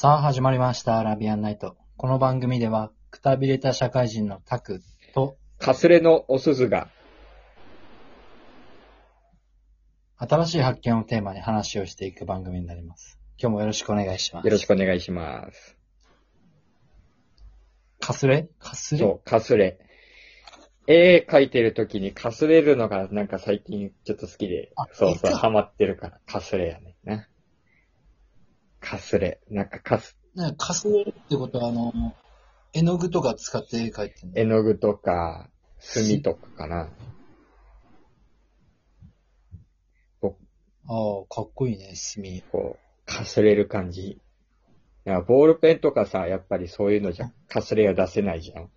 [0.00, 1.76] さあ始まりました、アラビアンナイト。
[1.98, 4.80] この番組では、くたびれた社会人のタク
[5.12, 6.88] と、かすれのおすずが、
[10.16, 13.20] 新しい発見をテーマに話をしていく番組になります。
[13.36, 14.46] 今日もよろしくお願いします。
[14.46, 15.76] よろしくお願いします。
[18.00, 18.48] かすれ？
[18.58, 19.00] かすれ？
[19.00, 19.80] そう、かすれ。
[20.86, 27.26] 絵描いてる時にかすれるのがなんか最近ちょっと好きであ、そうそう、ハマってるから、かすれやねんな。
[28.80, 29.40] かすれ。
[29.50, 31.92] なんかかす、ね、かすれるってことは、あの、
[32.72, 35.48] 絵の具とか使って絵描いてる絵の具とか、
[35.78, 36.88] 墨とかかな。
[40.20, 40.36] こ
[40.88, 42.42] ああ、かっこいいね、墨。
[42.50, 44.20] こう、かすれる感じ。
[45.06, 48.70] いやボールペンとかさ、やっぱりそういうのじゃ、かすれは出せないじゃん。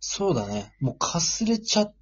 [0.00, 0.74] そうだね。
[0.80, 1.94] もうかすれちゃっ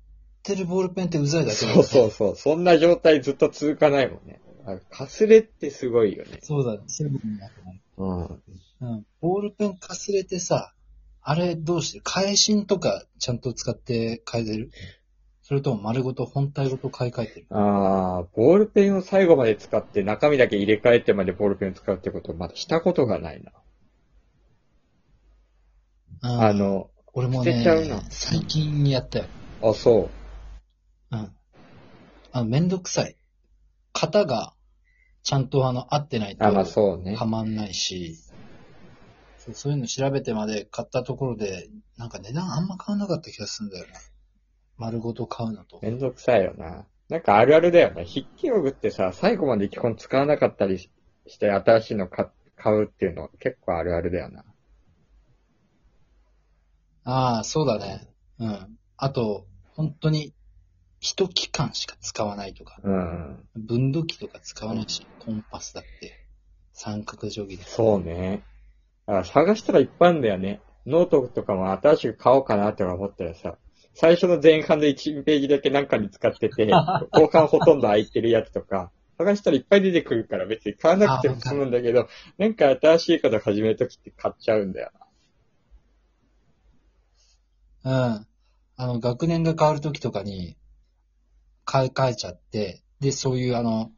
[0.42, 2.36] てるボールペンってうざいだけだそうそうそう。
[2.36, 4.40] そんな状態ずっと続かないもんね。
[4.70, 6.40] あかすれってすごいよね。
[6.42, 6.80] そうだね。
[6.86, 7.80] そういうことになってない。
[7.96, 8.42] うん。
[8.80, 9.06] うん。
[9.20, 10.74] ボールペンかすれてさ、
[11.22, 14.70] あれどうしてる返しとかちゃんと使って変えてる？
[15.42, 17.46] それとも丸ごと本体ごと買い替えてる？
[17.50, 23.52] ああ、ボールペンを最後まで使って中身だけ入れ替えてまでボールペンを使うってことまだしたことがないな。
[26.22, 29.26] うんあの、俺も捨てちゃうなね、最近やったよ。
[29.62, 30.10] あ、そ
[31.12, 31.16] う。
[31.16, 31.32] うん。
[32.32, 33.16] あの、めんどくさい。
[33.92, 34.52] 型が
[35.28, 37.26] ちゃんとあの、合ってないとあ、まあそうねは。
[37.26, 38.16] まんないし、
[39.36, 43.92] そうそういうの調べてまで買ったところで、なんか値段あんま変わんなかった気がするんだよね。
[44.78, 45.80] 丸ごと買うのと。
[45.82, 46.86] めんどくさいよな。
[47.10, 48.06] なんかあるあるだよね。
[48.06, 50.90] 筆記用具ってさ、最後まで基本使わなかったりし
[51.26, 54.46] して新しいの買買うっていうのは結構あるあるだよな。
[57.04, 58.08] ああ、そうだね。
[58.38, 58.78] うん。
[58.96, 60.32] あと、本当に、
[61.00, 63.48] 一期間しか使わないとか、うん。
[63.54, 66.26] 分度器とか使わないし、コンパスだって、
[66.72, 67.64] 三角定規で。
[67.64, 68.42] そうね。
[69.06, 70.60] あ探したらいっぱいあるんだよね。
[70.86, 73.56] ノートとかも新しく買おうかなって思ったらさ、
[73.94, 76.70] 最初の前半で1ページだけなんかに使ってて、
[77.12, 82.08] 後半ほとんど空いてるやつとか、探したらいっぱい出てくるから別に買わなくても済むんだけど、
[82.38, 84.92] なんか新しいこと始めるときって買っちゃうんだよ
[87.84, 87.92] うん。
[87.92, 88.26] あ
[88.78, 90.56] の、学年が変わるときとかに、
[91.70, 93.92] 買い替えちゃって、で、そういうあの、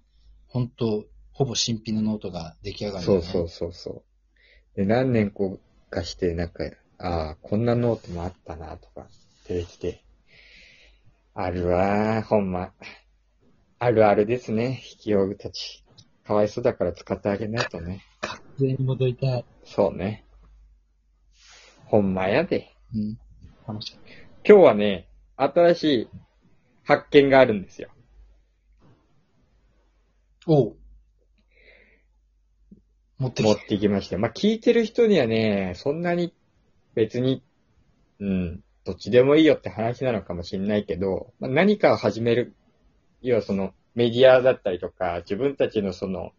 [0.48, 3.00] 本当ほぼ新品のノートが出来上がな。
[3.00, 4.02] る、そうそうそうそう。
[4.76, 6.64] で、何年後かして、なんか、
[6.98, 9.06] ああ、こんなノートもあったなとか、
[9.46, 10.02] 出てきて。
[11.32, 12.72] あるわー、ほんま。
[13.78, 15.84] あるあるですね、筆記用具たち。
[16.26, 18.02] かわいそうだから使ってあげないとね。
[18.58, 19.44] 全に戻りたい。
[19.62, 20.24] そうね。
[21.84, 22.74] ほんまやで。
[22.92, 23.18] うん。
[23.68, 23.98] 楽しい。
[24.44, 26.08] 今日はね、新しい
[26.90, 27.88] 発見があるんですよ。
[30.48, 30.76] おう。
[33.18, 33.68] 持って持っきた。
[33.68, 34.18] てきました。
[34.18, 36.34] まあ、聞いてる人にはね、そんなに
[36.96, 37.44] 別に、
[38.18, 42.56] うん、どっちでもいいよって話なのかもしれないけど、まあ、何かを始める、
[43.22, 46.32] 要はそのメディアだったりとか、自分たちのその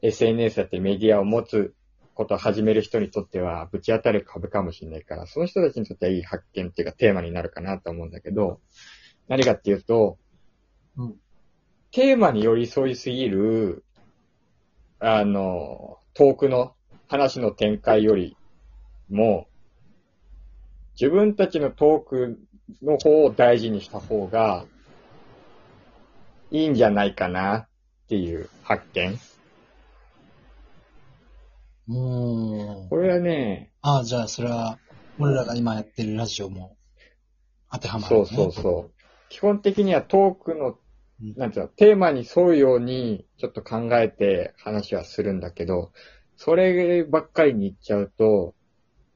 [0.00, 1.74] SNS だってメディアを持つ
[2.14, 8.60] ことを始める人にとっては、ぶち当たる株かもしれないから、その人たちにとってはいい発見っていうかテーマになるかなと思うんだけど、
[9.28, 10.18] 何かっていうと、
[10.96, 11.14] うん
[11.96, 13.82] テーマに寄り添いすぎる、
[14.98, 16.74] あの、遠くの
[17.08, 18.36] 話の展開より
[19.08, 19.46] も、
[21.00, 22.38] 自分たちのトーク
[22.82, 24.66] の方を大事にした方が
[26.50, 27.68] いいんじゃないかなっ
[28.08, 29.18] ていう発見。
[31.86, 34.78] もう、これはね、ああ、じゃあそれは、
[35.18, 36.76] 俺らが今やってるラジオも
[37.72, 38.26] 当てはまる、ね。
[38.26, 38.95] そうそうそう。
[39.28, 40.78] 基本的にはトークの
[41.22, 41.34] うん。
[41.36, 45.92] なんていうの、テーマに沿うようにちょっと考えて話はするんだけど、
[46.36, 48.54] そればっかりに言っちゃうと、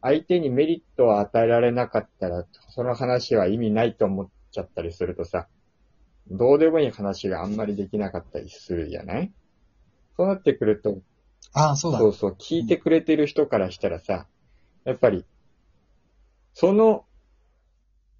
[0.00, 5.47] 相手にメリットを与えられなかったら、その話は意味ないと思っちゃったりするとさ、
[6.31, 9.32] どうでもいい話があんまりできなかったりするじゃない？
[10.16, 11.03] そうなってくると、
[11.53, 11.98] ああ、そうだ。
[11.98, 14.27] そうそう、聞いてくれてる人からしたらさ、
[14.84, 15.27] やっぱり、
[16.54, 17.04] その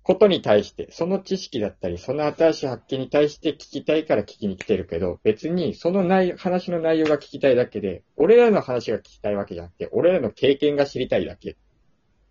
[0.03, 11.57] ことに対して、その知識だったり、その新しい発見に対して聞きたいから聞きに来てるけど、別にその内話の内容が聞きたいだけで、俺らの話が聞きたいわけじゃなくて、俺らの経験が知りたいだけに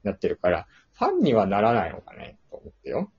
[0.04, 3.12] なってるから、ファンにはならないのかね、と思ってよ。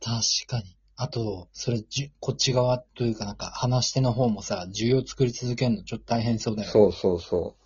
[0.00, 0.76] 確かに。
[0.96, 6.72] あと、それじゅ、こっち側というかなんか、話し手の方もさ、需要作り続けるのちょっと大変そうだよね。
[6.72, 7.64] そうそうそう。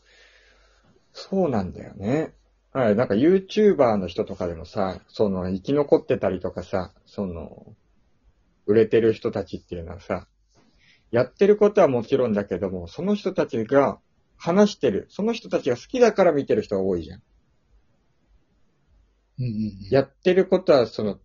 [1.15, 2.35] そうなんだよね。
[2.73, 7.75] はい、なんか YouTuber の人とかでもさ、その生き残ってたりとかさ、その、
[8.67, 10.27] 売れてる人たちっていうのはさ、
[11.11, 13.99] やってることはもちろんだけども、その人たちが
[14.39, 17.23] 話してる、その人たちが好きだから見てる人が多いじゃん。
[19.39, 19.77] うんうんうん。
[19.91, 21.19] やってることはその、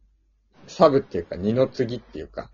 [0.67, 2.51] サブっていうか、二の次っていうか、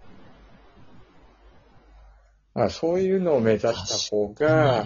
[2.54, 4.86] あそういうのを目指した方が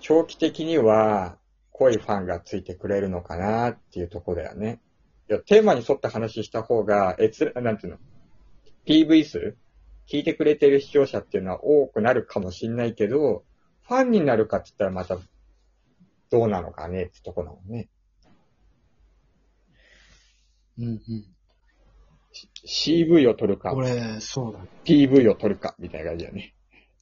[0.00, 1.36] 長期的には
[1.74, 4.80] 濃いファンがついてくれるのかなっていうところだよね。
[5.28, 7.98] いや、テーマに沿った話した方が、えつ、なんていうの
[8.86, 9.56] ?PV 数
[10.08, 13.44] 聞いてくれてる視聴者っていうのは多くなるかもしんないけど、
[13.88, 15.18] ファンになるかって言ったらまた、
[16.30, 17.88] どうなのかねってとこだもんね。
[20.78, 21.00] うんうん。
[22.64, 24.60] CV を取るか、俺、そうだ。
[24.84, 26.54] PV を取るか、みたいな感じだよね。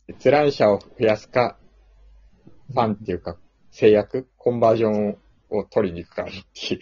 [0.08, 1.58] 閲覧者を増やすか、
[2.72, 3.36] ファンっていうか、
[3.72, 5.18] 制約、コンバージョン
[5.50, 6.80] を取りに行くかっていう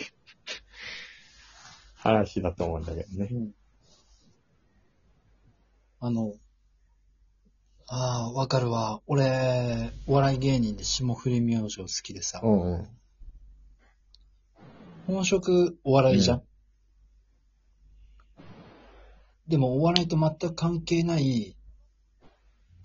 [1.97, 3.29] 話だと思うんだけどね。
[3.31, 3.51] うん
[6.03, 6.33] あの、
[7.87, 9.03] ああ、わかるわ。
[9.07, 12.89] 俺、お笑い芸人で霜降り明星好きでさ、うんうん。
[15.07, 16.39] 本職お笑いじゃん。
[16.39, 16.43] う
[19.49, 21.55] でもお笑いと全く関係ない、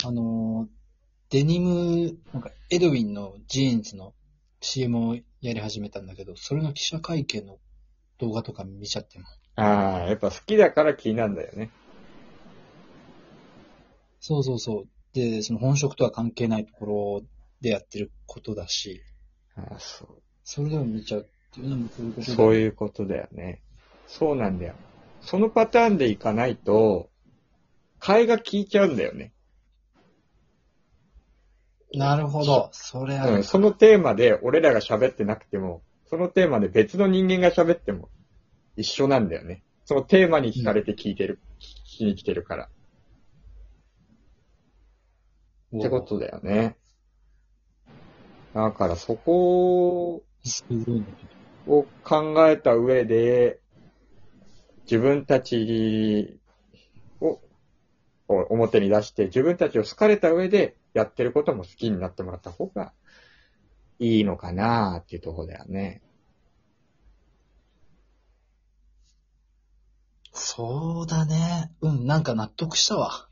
[0.03, 0.84] あのー、
[1.29, 4.13] デニム、なんかエドウィンのジーンズの
[4.61, 7.57] CM をやり始めたんだけど、それの記者会見の
[8.19, 9.25] 動画とか見ちゃっても。
[9.55, 11.71] ああ、やっぱ好きだから気になるんだよね。
[14.19, 14.87] そうそうそう。
[15.13, 17.21] で、その本職とは関係ないところ
[17.61, 19.01] でやってることだし、
[19.55, 20.07] ああ、そう。
[20.43, 23.61] それでも見ちゃうっていうのもそういうことだそういうことだよね。
[24.07, 24.75] そうなんだよ。
[25.21, 27.09] そのパターンでいかないと、
[27.99, 29.34] 替えが効いちゃうんだよね。
[31.97, 32.69] なるほど。
[32.71, 38.09] それうん、そのテーマで俺らが喋ってなくても、そのテーマで別の人間が喋っても
[38.75, 39.63] 一緒なんだよね。
[39.85, 42.69] そのテーマに惹かれて聞いてる、聞きに来てるから。
[45.77, 46.77] ってことだよね。
[48.53, 51.05] だからそこすごいね。
[51.67, 53.59] を考えた上で、
[54.83, 56.39] 自分たち
[57.19, 57.39] を
[58.27, 62.93] を表に出して、自分たちを好かれた上で、やってることも好きになってもらった方が
[63.99, 66.01] いいのかなっていうところだよね。
[70.31, 71.71] そうだね。
[71.81, 73.27] うん、なんか納得したわ。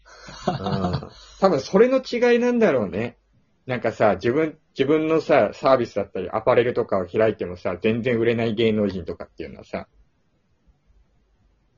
[0.47, 3.17] うん多分それの違いなんだろうね。
[3.65, 9.87] なんかさ、自分、自分のさ、サービスだったり、アパレルとかを開いてもさ、全然売れない芸能人とかっていうのはさ、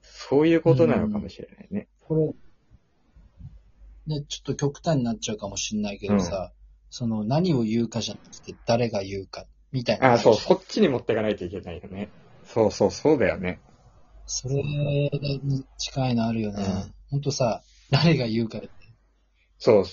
[0.02, 1.88] そういうことなのかもしれないね。
[2.02, 2.45] これ、
[4.08, 6.52] ね、ちょっと極端になっちゃうかもしんないけどさ、
[6.90, 10.14] その何を言うかじゃなくて誰が言うか、みたいな。
[10.14, 12.10] あそう、そっちに持っていかないといけないよね。
[12.46, 13.60] そうそう、そうだよね。
[14.26, 16.64] それに近いのあるよね。
[16.64, 17.62] うんほんとさ、
[17.92, 18.70] 誰が言うかで。
[19.58, 19.84] そう。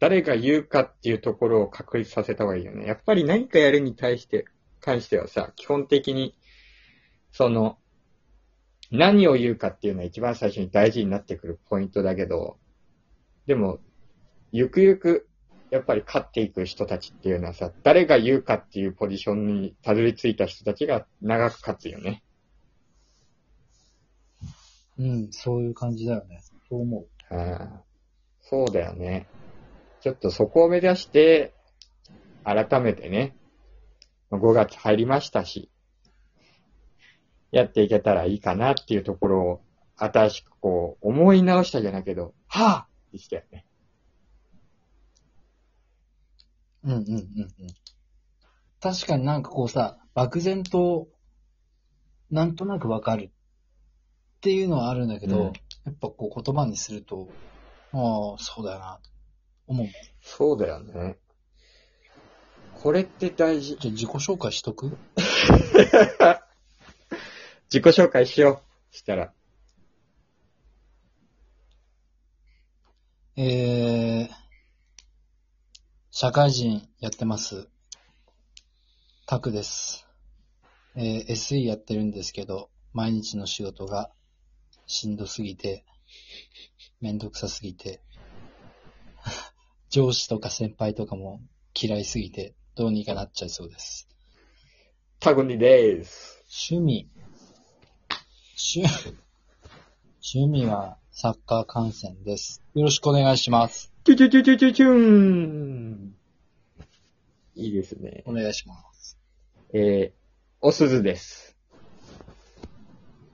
[0.00, 2.86] 誰が言うかっていうところを確立させた方がいいよね。
[2.86, 4.46] やっぱり何かやるに対して、
[4.80, 6.34] 関してはさ、基本的に、
[7.30, 7.78] その、
[8.90, 12.58] 何を言うかっていうのは一番最初に大事になってくるポイントだけど、
[13.46, 13.78] でも、
[14.52, 15.28] ゆくゆく、
[15.70, 22.22] やっぱり勝っていく人たちっていうのはさ、誰が言うかっていうポジションにたどり着いた人たちが長く勝つよね。
[24.98, 26.42] うん、そういう感じだよね。
[26.68, 27.34] そう思う。
[27.34, 27.82] ああ
[28.42, 29.26] そうだよね。
[30.02, 31.54] ちょっとそこを目指して、
[32.44, 33.34] 改めてね、
[34.30, 35.70] 5月入りましたし、
[37.50, 39.60] やっていけたらいいかなっていうところを、
[39.96, 43.66] 新しくこう、思い直したじゃないけど、はぁってしたよね。
[46.84, 47.26] うんうんうんうん。
[48.80, 51.08] 確かになんかこうさ、漠然と、
[52.30, 53.30] なんとなくわかるっ
[54.40, 55.52] ていうのはあるんだけど、うん
[55.84, 57.28] やっぱこう言葉にすると、
[57.90, 59.00] ああ、そうだよな、
[59.66, 59.88] 思う。
[60.20, 61.18] そうだよね。
[62.74, 63.76] これって大事。
[63.80, 64.96] じゃあ自己紹介しとく？
[67.68, 68.96] 自己紹介しよう。
[68.96, 69.32] したら。
[73.34, 74.34] えー、
[76.10, 77.66] 社会人やってます。
[79.26, 80.06] タクです。
[80.96, 84.10] えー、SE やってるんですけど、毎日の仕事が
[84.84, 85.86] しんどすぎて、
[87.00, 88.02] めんどくさすぎて、
[89.88, 91.40] 上司とか先輩とかも
[91.74, 94.10] 嫌いすぎて、どうにかなっちゃいそうです。
[95.20, 96.44] タグニです。
[96.70, 97.10] 趣味。
[98.76, 99.16] 趣、
[100.20, 102.62] 趣味はサッカー観戦です。
[102.74, 103.92] よろしくお願いします。
[104.04, 106.14] チュチュチュチュチュチューン。
[107.54, 108.22] いいですね。
[108.24, 109.18] お願いします。
[109.74, 110.12] えー、
[110.62, 111.58] おすずです。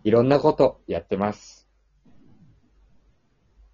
[0.02, 1.68] いろんなことやってます。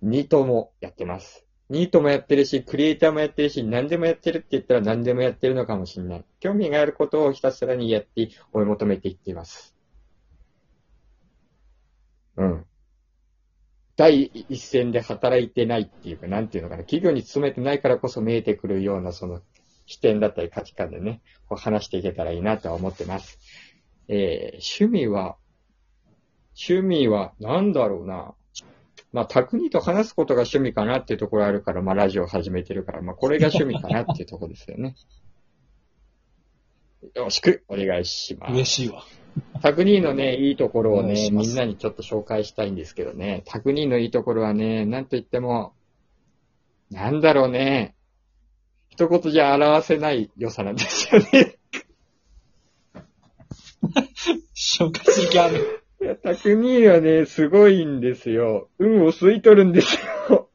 [0.02, 1.46] ニートもやってます。
[1.70, 6.24] ニートもやってるし、クリエイターもやってるし、何でもやってるって言ったら何でもやってるのかもしれない。
[6.40, 9.74] 興味があることをひたすらにやって追い求めていっています。
[12.36, 12.66] うん。
[13.96, 19.40] 第一線で働いてないっていうか、なんていうのかな、企業に勤めてないからこそ見えてくるような、その、
[19.86, 23.38] 視点だったり価値観でね、こう話していけたらいいなとは思ってます。
[24.08, 25.36] えー、趣味は、
[26.68, 28.34] 趣味は、なんだろうな。
[29.12, 34.96] まあ、匠と話すことが趣味かなっていうところあるから、まあ、ラジオ始めてるから、まあ、これが趣味かなっていうところですよね。
[37.14, 38.52] よろしくお願いします。
[38.52, 39.04] 嬉しいわ。
[39.62, 45.74] タクニーのね、いいところをね、みんなにちょっと紹介したいんですけどね、タクニーのいいところはね、なんと言っても、
[46.90, 47.94] なんだろうね、
[48.88, 51.58] 一言じゃ表せない良さなんですよね。
[54.54, 55.84] 紹介する気ある。
[56.00, 58.68] いや、タクニーはね、すごいんですよ。
[58.78, 59.96] 運を吸い取るんです
[60.28, 60.50] よ。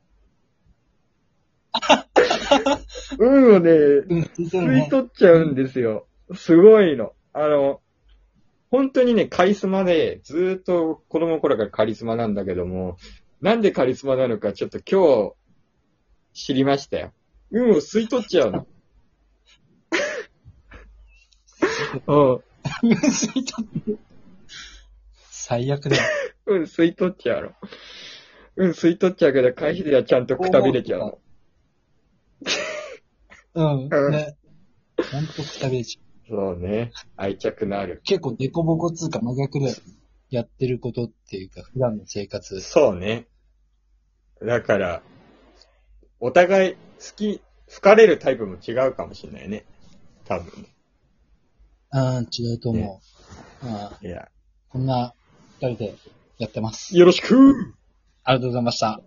[3.20, 4.88] 運をね、吸いね。
[4.90, 6.08] 取っちゃうんですよ。
[6.36, 7.14] すごいの。
[7.34, 7.82] あの、
[8.72, 12.98] 本当にね、カリスマで、ずーっと子供の頃からカリスマなんだけども、
[13.42, 15.34] なんでカリスマなのかちょっと今
[16.34, 17.14] 日知りましたよ。
[17.52, 18.68] 運を吸い取っちゃうの。
[22.08, 22.44] うん。
[22.84, 24.00] 吸い取って
[25.32, 26.04] 最悪だよ。
[26.46, 27.52] うん、吸い取っちゃうの。
[28.58, 31.20] うん、吸い取っちゃうけど、会費ではちゃんとくたびれちゃうの。
[33.56, 33.90] うん。
[33.92, 34.38] うんね。
[35.12, 36.09] ほんとくたびれちゃう。
[36.30, 36.92] そうね。
[37.18, 38.02] 愛着のある。
[38.04, 39.76] 結構デコボコつうか真逆だよ。
[40.30, 42.62] やってることっていうか、普段の生活。
[42.62, 43.28] そうね。
[44.42, 45.02] だから、
[46.20, 46.80] お互い好
[47.16, 49.66] き、好かれるタイプも違うかもしれないね。
[50.26, 50.68] 多分。
[51.92, 53.02] うん、違うと思
[53.64, 53.66] う。
[53.66, 54.30] ねまあ、いや。
[54.70, 55.16] こんな
[55.60, 55.96] 二人で
[56.38, 56.96] やってます。
[56.96, 57.74] よろしく
[58.24, 59.02] ありがとうございました。